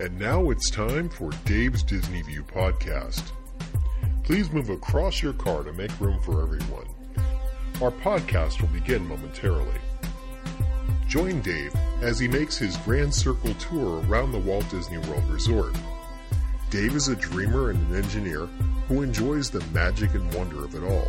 [0.00, 3.22] And now it's time for Dave's Disney View podcast.
[4.22, 6.86] Please move across your car to make room for everyone.
[7.80, 9.80] Our podcast will begin momentarily.
[11.08, 15.74] Join Dave as he makes his Grand Circle tour around the Walt Disney World Resort.
[16.70, 18.46] Dave is a dreamer and an engineer
[18.88, 21.08] who enjoys the magic and wonder of it all,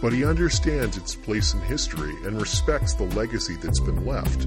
[0.00, 4.46] but he understands its place in history and respects the legacy that's been left.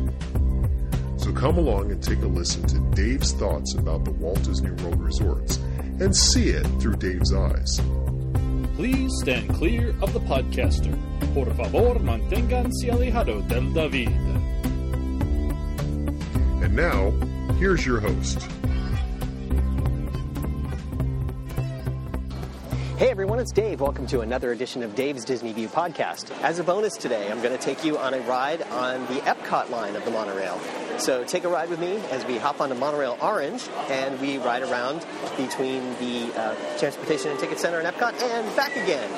[1.18, 5.02] So come along and take a listen to Dave's thoughts about the Walt Disney World
[5.02, 5.58] resorts
[6.00, 7.82] and see it through Dave's eyes.
[8.76, 10.98] Please stand clear of the podcaster.
[11.34, 14.08] Por favor, manténganse alejado del David.
[16.64, 17.12] And now,
[17.58, 18.48] here's your host.
[23.00, 23.80] Hey everyone, it's Dave.
[23.80, 26.32] Welcome to another edition of Dave's Disney View podcast.
[26.42, 29.70] As a bonus today, I'm going to take you on a ride on the Epcot
[29.70, 30.60] line of the monorail.
[30.98, 34.64] So take a ride with me as we hop onto Monorail Orange and we ride
[34.64, 35.06] around
[35.38, 39.10] between the uh, Transportation and Ticket Center in Epcot and back again.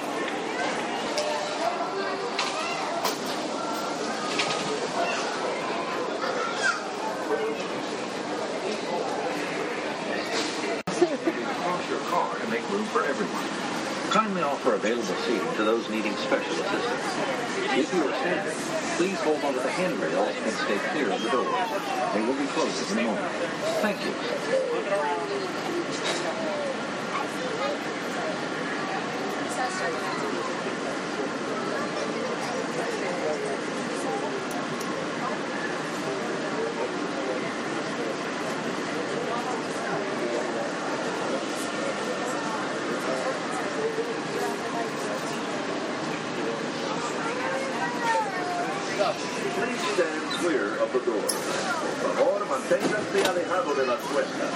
[11.61, 13.61] across your car to make room for everyone.
[14.11, 17.03] Kindly offer available seating to those needing special assistance.
[17.75, 18.57] If you are standing,
[18.95, 21.69] please hold onto the handrails and stay clear of the doors.
[22.13, 23.31] They will be closing in a moment.
[23.81, 24.11] Thank you.
[49.53, 51.21] Please stand clear of the door.
[52.01, 54.51] Por favor, manténganse alejado de las puertas.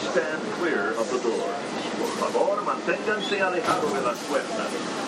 [0.00, 1.48] Stand clear of the door.
[1.98, 5.07] Por favor, manténganse alejado de las puertas.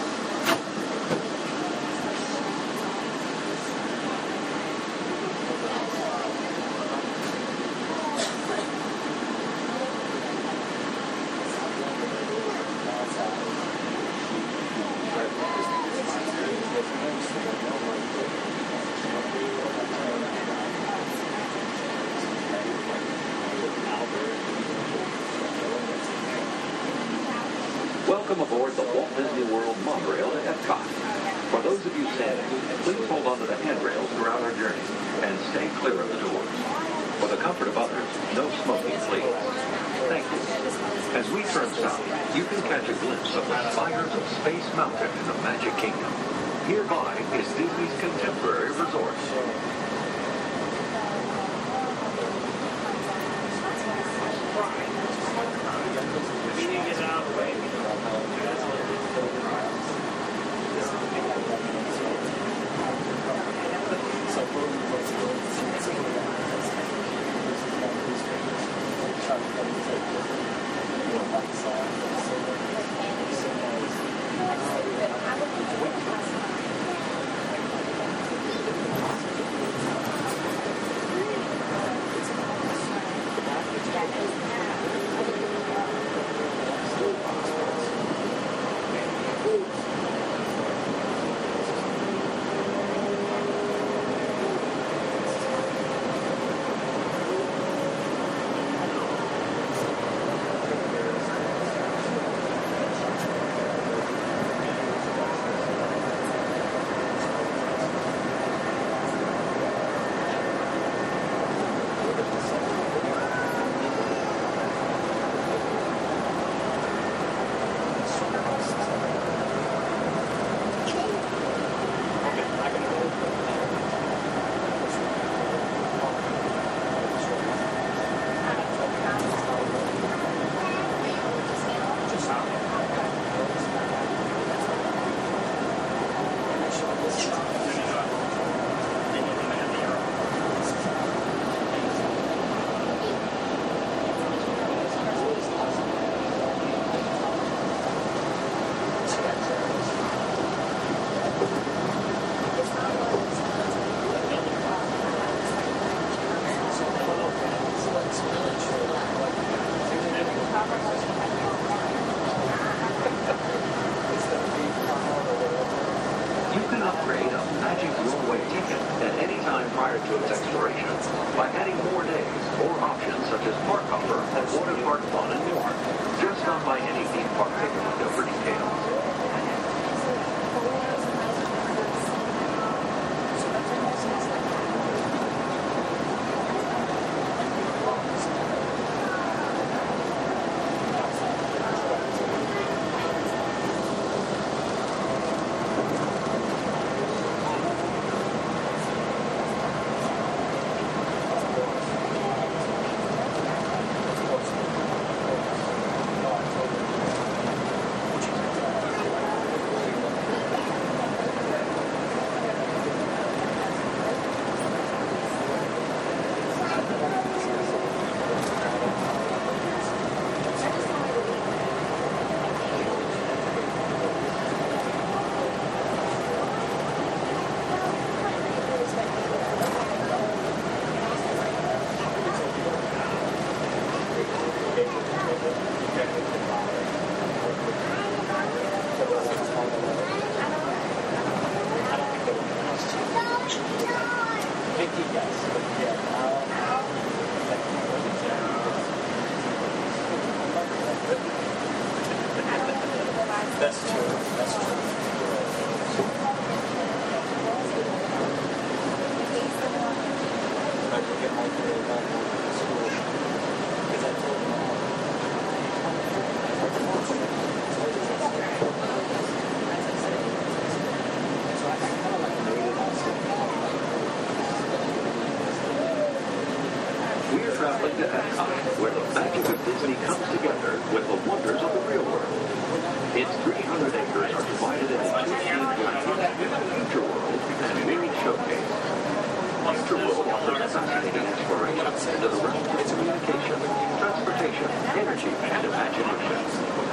[292.38, 293.58] Of communication,
[293.98, 296.38] transportation, energy, and imagination.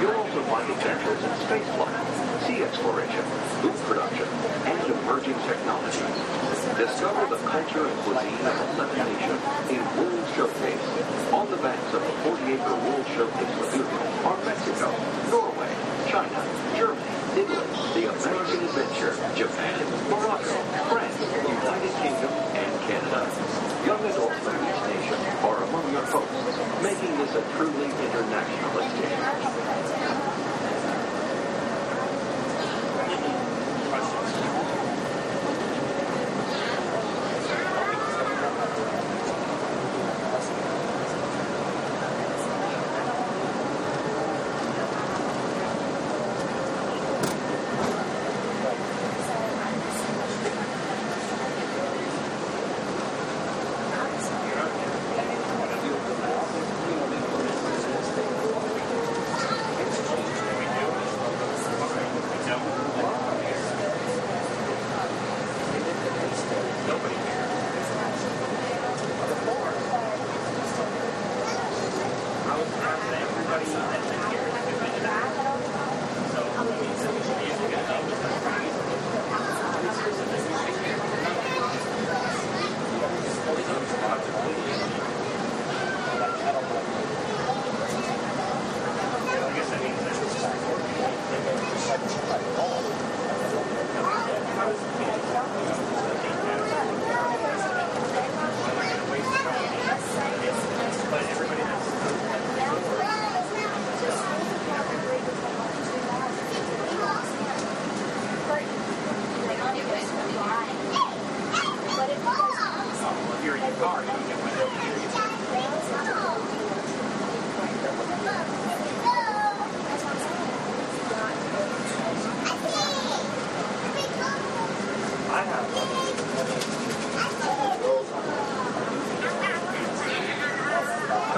[0.00, 1.94] You'll also find adventures in spaceflight,
[2.46, 3.24] sea exploration,
[3.62, 4.26] food production,
[4.66, 6.16] and emerging technologies.
[6.74, 10.86] Discover the culture and cuisine of 11 nations in World Showcase.
[11.32, 13.86] On the banks of the 40-acre World Showcase Lagoon
[14.26, 14.90] are Mexico,
[15.30, 15.72] Norway,
[16.10, 16.40] China,
[16.74, 19.78] Germany, Italy, the American Adventure, Japan,
[20.10, 20.54] Morocco,
[20.90, 23.67] France, United Kingdom, and Canada.
[23.88, 29.68] Young adults from each nation are among your hosts, making this a truly international experience.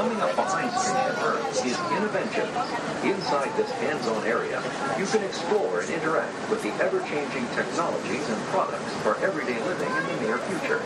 [0.00, 3.04] Coming up behind Spaceship Earth is Innoventions.
[3.04, 4.62] Inside this hands-on area,
[4.98, 10.06] you can explore and interact with the ever-changing technologies and products for everyday living in
[10.06, 10.80] the near future.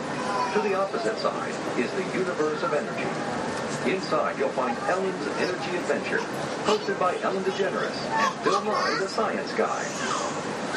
[0.53, 3.09] To the opposite side is the universe of energy.
[3.89, 6.19] Inside, you'll find Ellen's Energy Adventure,
[6.65, 9.83] hosted by Ellen DeGeneres and Bill Nye, the science guy.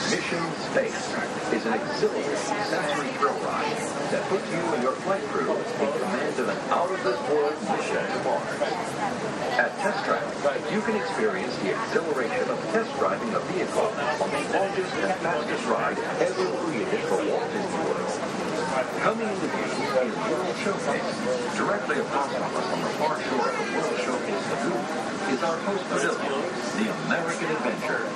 [0.09, 0.41] Mission
[0.73, 1.05] Space
[1.53, 2.33] is an exhilarating
[2.65, 3.77] sensory thrill ride
[4.09, 8.57] that puts you and your flight crew in command of an out-of-this-world mission to Mars.
[9.61, 10.25] At Test Track,
[10.73, 15.65] you can experience the exhilaration of test driving a vehicle on the longest and fastest
[15.69, 18.09] ride ever created for Walt Disney World.
[19.05, 21.13] Coming into view is World Showcase.
[21.53, 24.85] Directly across from us on the far shore of the World Showcase Lagoon
[25.37, 26.49] is our host pavilion,
[26.81, 28.09] the American Adventure.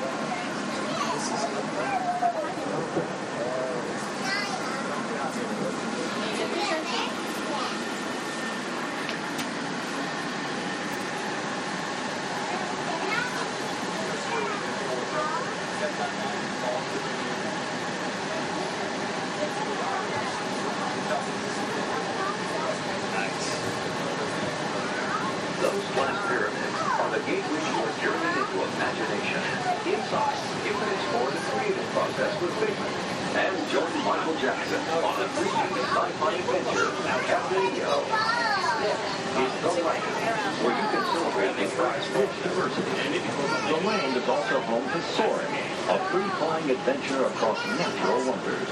[25.62, 29.42] Those glass pyramids are the gateway to a journey into imagination.
[29.86, 30.34] Inside,
[30.66, 32.90] you can explore the creative process with Figment
[33.38, 36.90] and join Michael Jackson on a 3D sci-fi adventure,
[37.30, 37.94] Captain EO.
[39.32, 40.02] It's the land
[40.66, 42.90] where you can celebrate the Earth's rich diversity.
[43.70, 44.26] The land is
[44.92, 45.54] also Soaring,
[45.88, 48.68] a free-flying adventure across natural wonders.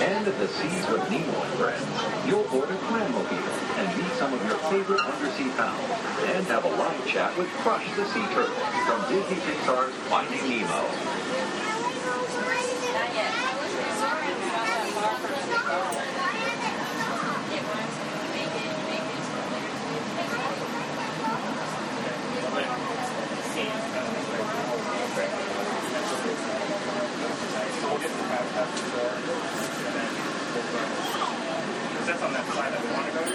[0.00, 1.86] And at the Seas with Nemo and Friends,
[2.26, 5.90] you'll board a Clamobile and meet some of your favorite undersea pals
[6.34, 8.54] and have a live chat with Crush the Sea Turtle
[8.86, 11.24] from Disney Pixar's Finding Nemo.
[32.06, 33.30] That's that side that we want to go to.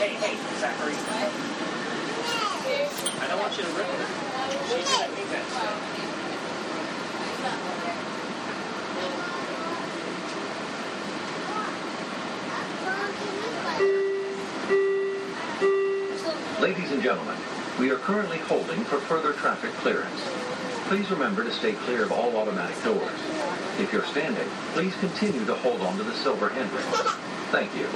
[0.00, 0.92] Hey, hey, Zachary.
[3.18, 4.30] I don't want you to rip her.
[16.60, 17.36] Ladies and gentlemen,
[17.78, 20.20] we are currently holding for further traffic clearance.
[20.88, 23.18] Please remember to stay clear of all automatic doors.
[23.78, 27.14] If you're standing, please continue to hold on to the silver handrails.
[27.50, 27.88] Thank you.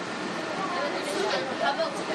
[1.65, 2.13] 食べ落ちて。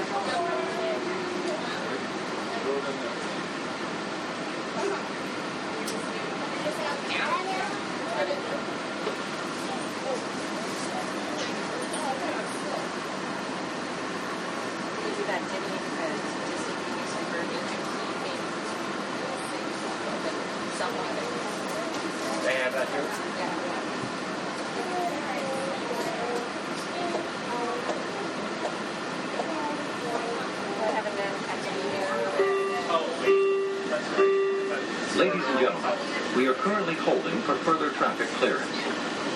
[35.60, 38.72] We are currently holding for further traffic clearance.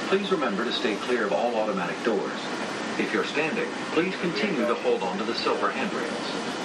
[0.08, 2.40] Please remember to stay clear of all automatic doors.
[2.98, 6.14] If you're standing, please continue to hold on to the silver handrails.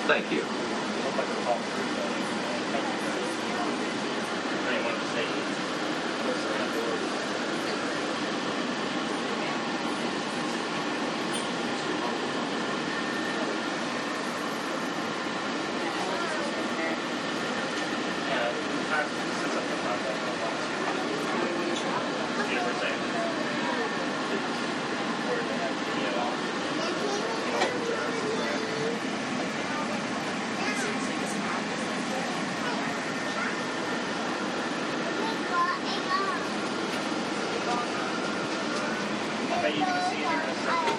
[0.06, 0.44] Thank you.
[4.68, 5.26] Anyone to say?
[18.14, 18.52] Yeah,
[18.92, 19.04] I-
[19.40, 20.64] since I'm the contact, I'll watch.
[22.48, 23.00] You know what I'm saying?
[25.12, 25.76] Where they have
[26.14, 26.48] the, uh,
[39.50, 40.98] I bet you can see it here in a second.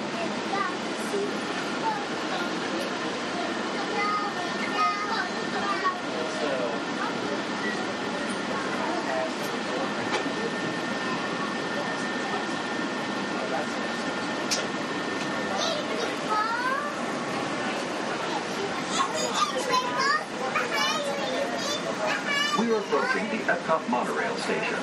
[22.55, 24.77] So, Are approaching the Epcot monorail station.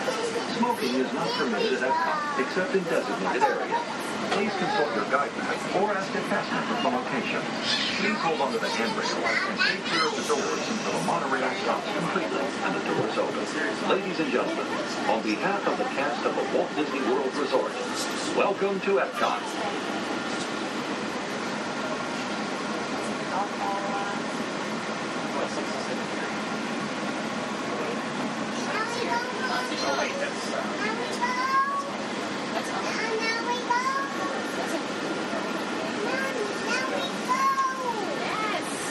[0.59, 3.79] Smoking is not permitted at Epcot except in designated areas.
[4.35, 7.39] Please consult your guide map or ask a cast member for location.
[8.03, 11.87] Please hold onto the handrail and stay clear of the doors until the monorail stops
[11.95, 13.47] completely and the doors open.
[13.87, 14.67] Ladies and gentlemen,
[15.07, 17.71] on behalf of the cast of the Walt Disney World Resort,
[18.35, 19.47] welcome to Epcot.
[25.39, 26.37] what's this is in here?
[29.89, 30.63] Oh, wait, that's, uh,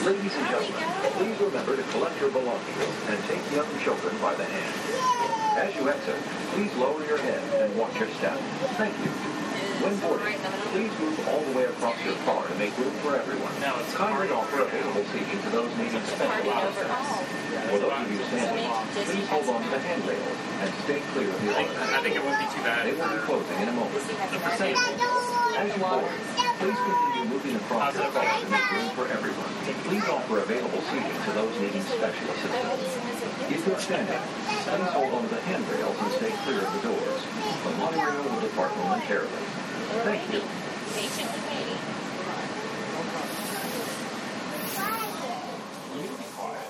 [0.05, 0.83] Ladies and gentlemen,
[1.17, 4.73] please remember to collect your belongings and take young children by the hand.
[5.61, 6.17] As you exit,
[6.57, 8.33] please lower your head and watch your step.
[8.81, 9.11] Thank you.
[9.85, 10.33] When boarding,
[10.73, 13.53] please move all the way across your car to make room for everyone.
[13.93, 17.29] Kindly offer available seating to those needing special assistance.
[17.69, 18.73] For those of you standing,
[19.05, 21.93] please hold on to the handrails and stay clear of the I think, other.
[21.93, 24.01] I think it would be too bad They will be closing in a moment.
[24.01, 24.73] the same.
[24.81, 26.09] As you board,
[26.59, 29.51] please continue moving across your car to make room for everyone.
[29.87, 33.51] Please offer available seating to those needing special assistance.
[33.51, 37.21] If you're standing, please hold on to the handrails and stay clear of the doors.
[37.63, 39.43] The monorail will depart momentarily.
[40.03, 40.41] Thank you.
[45.95, 46.67] You be quiet.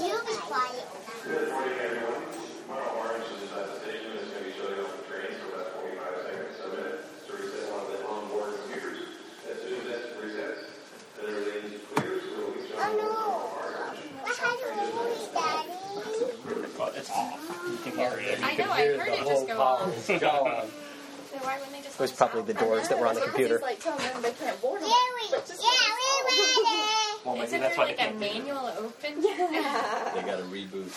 [0.00, 0.86] You be quiet.
[1.24, 2.22] Good morning, everyone.
[2.68, 4.10] Monorail Orange is at the station.
[4.18, 7.00] It's going to be shutting off the trains for about 45 seconds to a minute
[7.26, 8.98] to reset one of the onboard computers.
[9.46, 10.62] As soon as that resets,
[11.18, 12.77] then everything's clear, so we'll be shutting Oh off no.
[12.77, 12.77] What kind of movie,
[15.34, 15.72] Daddy?
[16.96, 17.60] It's off.
[17.70, 18.38] You can hear it.
[18.42, 20.08] I know, I heard it just go off.
[20.08, 20.66] Gone.
[21.30, 23.58] So why wouldn't they just It was probably the doors that were on the computer.
[23.62, 24.88] like telling them they can't board them.
[24.88, 26.82] Yeah, we, yeah, we ready.
[27.24, 29.12] Well, maybe Isn't that's there why like they a can't do manual open?
[29.20, 30.12] Yeah.
[30.14, 30.88] They got to reboot.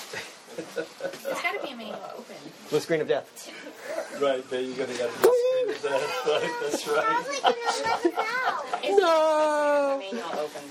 [0.58, 2.36] It's got to be a manual open.
[2.70, 3.28] The screen of death.
[4.22, 4.86] right, there you go.
[4.86, 5.30] They got to do
[5.84, 6.02] that.
[6.28, 7.06] Right, that's right.
[7.06, 8.66] Probably gonna let it out.
[8.84, 9.98] It's no.
[10.00, 10.64] manual open.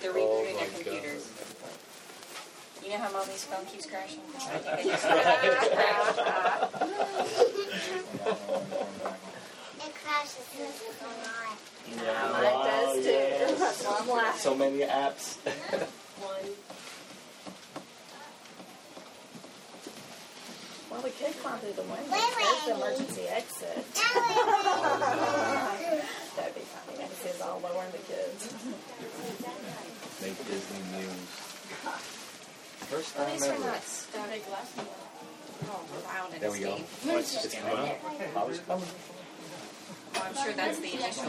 [0.00, 0.68] They're rebooting Oh their my God.
[0.74, 1.22] computers.
[2.84, 4.20] You know how Moby's phone keeps crashing?
[8.66, 11.08] It crashes when it's on.
[12.32, 13.56] Mine does too.
[13.58, 14.40] That's why I'm laughing.
[14.40, 15.36] So many apps.
[20.90, 22.10] Well, we could climb through the window.
[22.10, 23.76] Wait, There's the emergency exit.
[26.36, 26.94] That'd be funny.
[26.94, 28.54] I can see us all lowering the kids.
[30.22, 31.30] Make Disney news.
[32.88, 33.64] First At time least we're ever.
[33.66, 34.72] not static last
[35.68, 36.74] Oh, loud and There we go.
[36.76, 37.44] escape.
[37.44, 37.96] It's coming.
[38.36, 38.84] I was coming.
[40.14, 41.24] Well, I'm sure that's the initial.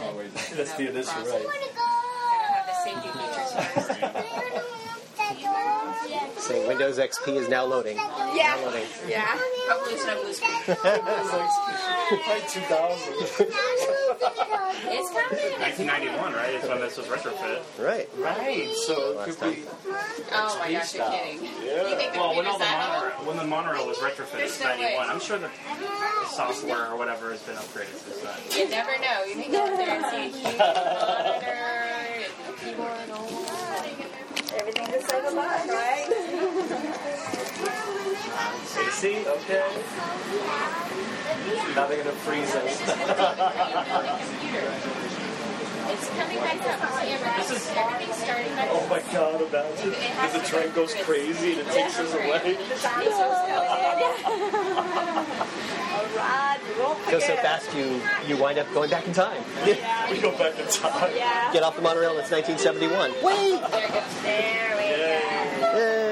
[0.56, 1.32] That's the initial, process.
[1.32, 1.44] right.
[1.44, 3.88] gonna Gotta have the safety features first.
[3.88, 4.54] We're gonna
[4.88, 6.37] look the door.
[6.48, 7.96] Saying Windows XP is now loading.
[7.98, 8.56] Yeah.
[8.56, 8.86] Now loading.
[9.06, 9.26] Yeah.
[9.68, 10.32] Hopefully it's not blue.
[12.26, 13.14] Like 2000.
[14.88, 15.52] It's coming.
[15.60, 16.54] 1991, right?
[16.54, 17.60] Is when this was retrofit.
[17.78, 18.08] Right.
[18.16, 19.62] Right, so it could be.
[20.32, 21.44] Oh my gosh, you're kidding.
[21.44, 24.58] You think the Well, when all the that monorail, when the monorail was retrofitted There's
[24.60, 25.50] in 91, I'm sure the
[26.30, 28.38] software or whatever has been upgraded since then.
[28.58, 29.24] You never know.
[29.28, 31.60] You can go up there and see a huge monitor
[32.24, 33.04] and keyboard.
[34.56, 35.97] Everything to save a buck, right?
[38.76, 39.68] AC, okay.
[41.74, 42.82] Now they're gonna freeze us.
[45.90, 47.00] It's coming back up.
[47.00, 49.40] See, everything's, everything's starting back Oh my God!
[49.40, 52.58] Imagine if the train goes crazy and it takes us away.
[55.98, 59.42] A ride you won't Go so fast you you wind up going back in time.
[60.10, 61.10] We go back in time.
[61.16, 61.52] Yeah.
[61.52, 62.18] Get off the monorail.
[62.18, 63.12] It's 1971.
[63.22, 63.22] Wait.
[63.22, 64.02] There you go.
[64.22, 64.82] There we
[65.62, 65.78] go.
[65.78, 66.08] Yay.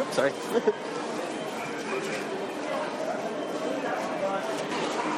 [0.00, 0.32] Oops, sorry.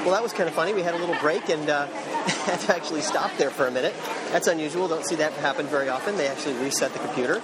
[0.05, 0.75] well, that was kind of funny.
[0.75, 1.87] We had a little break and uh,
[2.47, 3.95] had to actually stop there for a minute.
[4.31, 4.87] That's unusual.
[4.87, 6.17] Don't see that happen very often.
[6.17, 7.43] They actually reset the computer.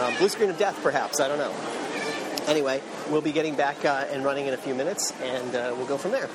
[0.00, 1.20] Um, blue screen of death, perhaps.
[1.20, 1.54] I don't know.
[2.46, 5.86] Anyway, we'll be getting back uh, and running in a few minutes, and uh, we'll
[5.86, 6.28] go from there.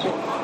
[0.00, 0.37] Thank you.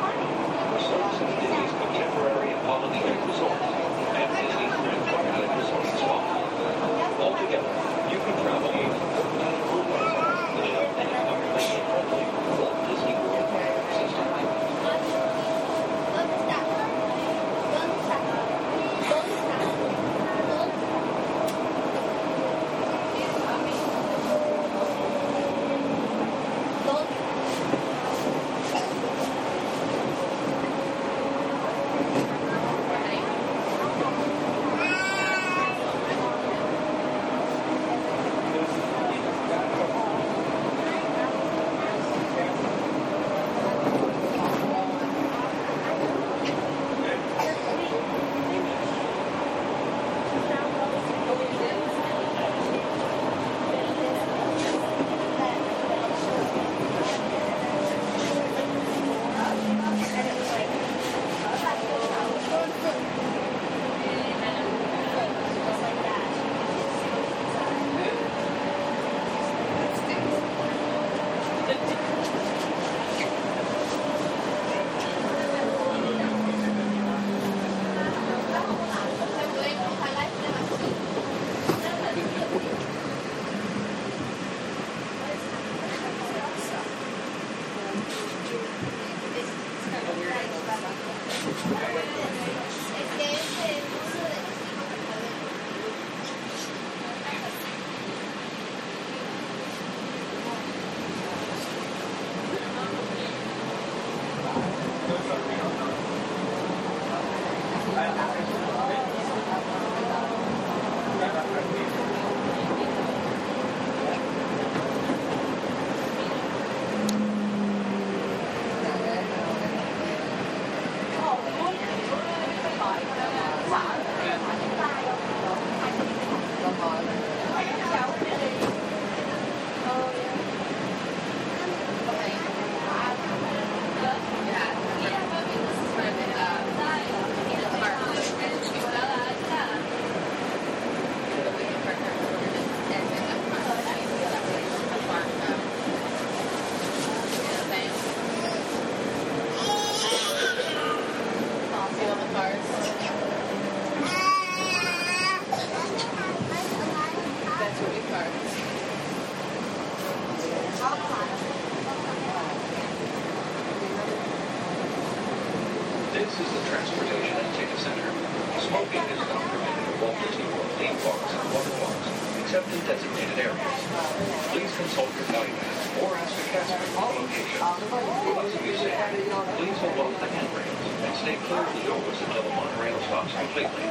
[181.52, 183.84] Of the doors until the monorail stops completely.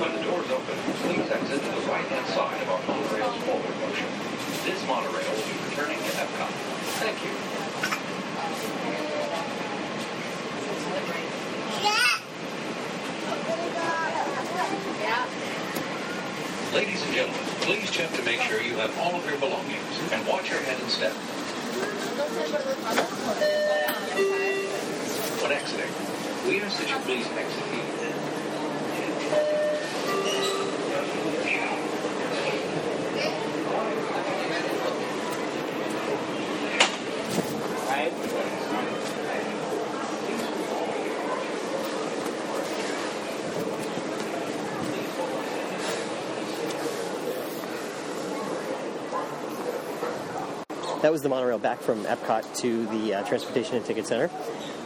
[0.00, 4.08] When the doors open, please exit to the right-hand side of our monorail's forward motion.
[4.64, 6.48] This monorail will be returning to Epcot.
[7.04, 7.32] Thank you.
[16.72, 20.26] Ladies and gentlemen, please check to make sure you have all of your belongings and
[20.26, 21.12] watch your head and step.
[25.42, 25.92] When exiting,
[26.46, 27.34] we ask that you please the
[51.04, 54.30] That was the monorail back from Epcot to the uh, Transportation and Ticket Center.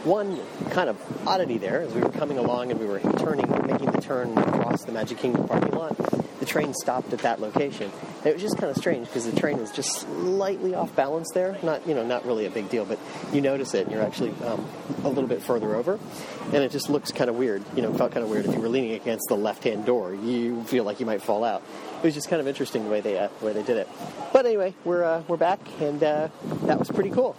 [0.03, 0.39] One
[0.71, 4.01] kind of oddity there, as we were coming along and we were turning, making the
[4.01, 5.95] turn across the Magic Kingdom parking lot,
[6.39, 7.91] the train stopped at that location.
[8.19, 11.29] And it was just kind of strange because the train is just slightly off balance
[11.33, 11.57] there.
[11.63, 12.97] Not, you know, not really a big deal, but
[13.33, 14.65] you notice it and you're actually um,
[15.03, 15.99] a little bit further over,
[16.45, 17.63] and it just looks kind of weird.
[17.75, 20.15] You know, felt kind of weird if you were leaning against the left-hand door.
[20.15, 21.61] You feel like you might fall out.
[21.97, 23.89] It was just kind of interesting the way they uh, the way they did it.
[24.31, 26.29] But anyway, we're uh, we're back, and uh,
[26.63, 27.35] that was pretty cool.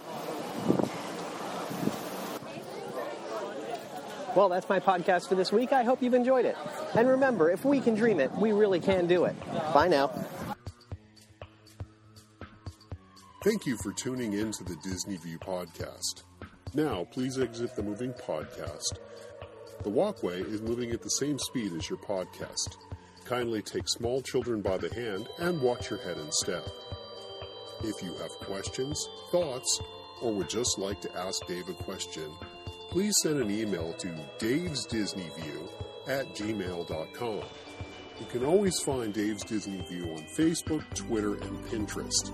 [4.35, 5.73] Well, that's my podcast for this week.
[5.73, 6.55] I hope you've enjoyed it.
[6.95, 9.35] And remember, if we can dream it, we really can do it.
[9.73, 10.11] Bye now.
[13.43, 16.23] Thank you for tuning in to the Disney View podcast.
[16.73, 18.99] Now, please exit the moving podcast.
[19.83, 22.77] The walkway is moving at the same speed as your podcast.
[23.25, 26.65] Kindly take small children by the hand and watch your head and step.
[27.83, 29.81] If you have questions, thoughts,
[30.21, 32.31] or would just like to ask Dave a question,
[32.91, 35.69] please send an email to davesdisneyview
[36.07, 37.41] at gmail.com.
[38.19, 42.33] You can always find Dave's Disney View on Facebook, Twitter, and Pinterest.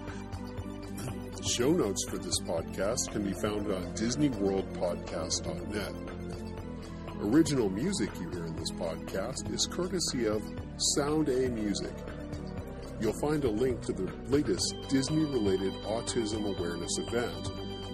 [1.48, 5.94] Show notes for this podcast can be found on DisneyWorldPodcast.net.
[7.22, 10.42] Original music you hear in this podcast is courtesy of
[10.96, 11.94] Sound A Music.
[13.00, 17.52] You'll find a link to the latest Disney related autism awareness event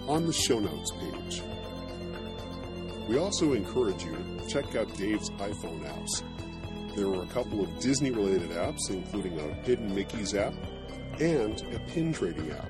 [0.07, 1.43] on the show notes page.
[3.07, 6.23] We also encourage you to check out Dave's iPhone apps.
[6.95, 10.53] There are a couple of Disney related apps, including a Hidden Mickey's app
[11.19, 12.69] and a pin trading app.